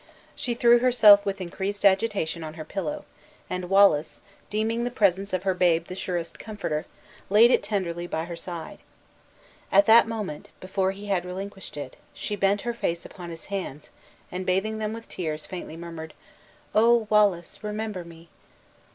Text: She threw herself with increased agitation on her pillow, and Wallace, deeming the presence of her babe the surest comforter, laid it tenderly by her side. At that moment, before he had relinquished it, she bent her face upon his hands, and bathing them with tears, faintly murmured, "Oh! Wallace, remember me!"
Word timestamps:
She 0.35 0.55
threw 0.55 0.79
herself 0.79 1.27
with 1.27 1.39
increased 1.39 1.85
agitation 1.85 2.43
on 2.43 2.55
her 2.55 2.65
pillow, 2.65 3.05
and 3.51 3.69
Wallace, 3.69 4.19
deeming 4.49 4.83
the 4.83 4.89
presence 4.89 5.31
of 5.31 5.43
her 5.43 5.53
babe 5.53 5.85
the 5.85 5.93
surest 5.95 6.39
comforter, 6.39 6.87
laid 7.29 7.51
it 7.51 7.61
tenderly 7.61 8.07
by 8.07 8.25
her 8.25 8.35
side. 8.35 8.79
At 9.71 9.85
that 9.85 10.07
moment, 10.07 10.49
before 10.59 10.89
he 10.89 11.05
had 11.05 11.23
relinquished 11.23 11.77
it, 11.77 11.97
she 12.15 12.35
bent 12.35 12.61
her 12.61 12.73
face 12.73 13.05
upon 13.05 13.29
his 13.29 13.45
hands, 13.53 13.91
and 14.31 14.43
bathing 14.43 14.79
them 14.79 14.91
with 14.91 15.07
tears, 15.07 15.45
faintly 15.45 15.77
murmured, 15.77 16.15
"Oh! 16.73 17.05
Wallace, 17.11 17.63
remember 17.63 18.03
me!" 18.03 18.29